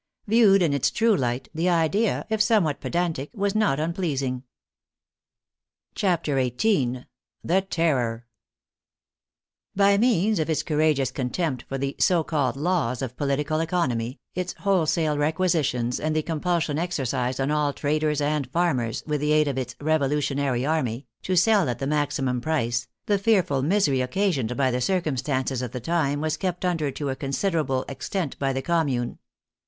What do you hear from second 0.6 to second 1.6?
in its true light,